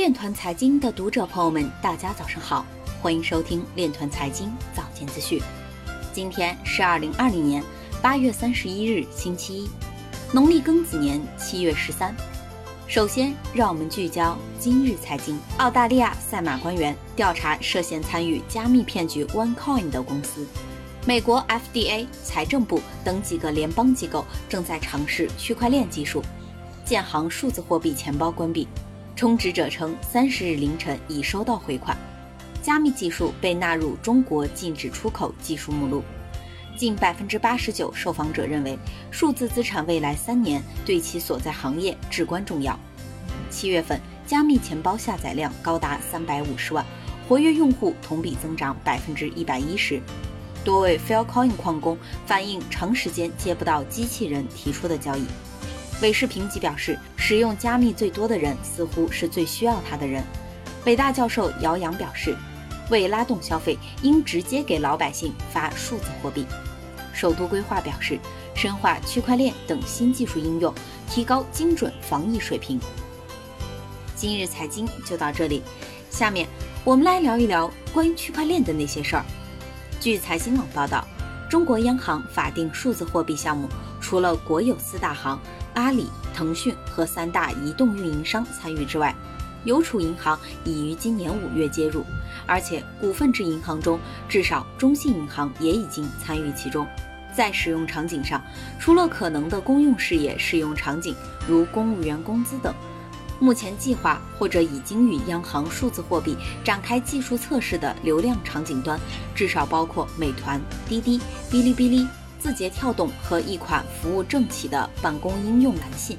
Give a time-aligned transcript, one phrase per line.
[0.00, 2.64] 链团财经的读者朋友们，大家早上好，
[3.02, 5.38] 欢迎收听链团财经早间资讯。
[6.10, 7.62] 今天是二零二零年
[8.00, 9.70] 八月三十一日，星期一，
[10.32, 12.16] 农历庚子年七月十三。
[12.88, 15.38] 首先，让我们聚焦今日财经。
[15.58, 20.46] 澳大利亚赛马官员调查涉嫌参与加密骗局 OneCoin 的公司。
[21.04, 26.22] 美国 FDA、财政部等几个联邦机构正在尝试区块链技术。
[26.86, 28.66] 建行数字货币钱包关闭。
[29.20, 31.94] 充值者称，三十日凌晨已收到回款。
[32.62, 36.02] 加密技术被纳入中国禁止出口技术目录。
[36.74, 38.78] 近百分之八十九受访者认为，
[39.10, 42.80] 数字资产未来三年对其所在行业至关重要。
[43.50, 46.82] 七月份，加密钱包下载量高达三百五十万，
[47.28, 50.00] 活跃用户同比增长百分之一百一十。
[50.64, 55.26] 多位 Faircoin 矿工反映，长时间接不到机器人提出的交易。
[56.02, 60.24] 韦世评级表示，使用加密最多的人似乎是最需要它的人。
[60.82, 62.34] 北大教授姚洋表示，
[62.88, 66.46] 为拉动消费，应直接给老百姓发数字货币。
[67.12, 68.18] 首都规划表示，
[68.54, 70.72] 深化区块链等新技术应用，
[71.06, 72.80] 提高精准防疫水平。
[74.16, 75.62] 今日财经就到这里，
[76.10, 76.48] 下面
[76.82, 79.24] 我们来聊一聊关于区块链的那些事儿。
[80.00, 81.06] 据财新网报道，
[81.50, 83.68] 中国央行法定数字货币项目
[84.00, 85.38] 除了国有四大行。
[85.80, 89.14] 阿里、腾讯和三大移动运营商参与之外，
[89.64, 92.04] 邮储银行已于今年五月接入，
[92.44, 96.86] 而且股份制银行中至少中信银行也已经参与其中。
[97.34, 98.42] 在使用场景上，
[98.78, 101.16] 除了可能的公用事业使用场景，
[101.48, 102.74] 如公务员工资等，
[103.38, 109.00] 目前计划或者已经与央行数字货币展开技术测试的流量场景端，
[109.34, 111.18] 至少包括美团、滴滴、
[111.50, 112.06] 哔哩哔哩。
[112.40, 116.16] 字节跳动和一款服务政企的办公应用蓝信，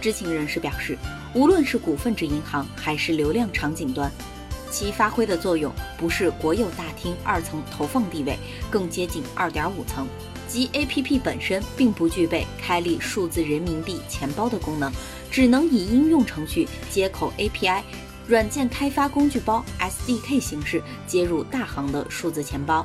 [0.00, 0.98] 知情人士表示，
[1.32, 4.10] 无论是股份制银行还是流量场景端，
[4.70, 8.36] 其发挥的作用不是国有大厅二层投放地位，
[8.68, 10.08] 更接近二点五层，
[10.48, 14.92] 即 APP 本身并不具备开立数字人民币钱包的功能，
[15.30, 17.82] 只能以应用程序接口 API、
[18.26, 22.84] 软件开发工具包 SDK 形式接入大行的数字钱包。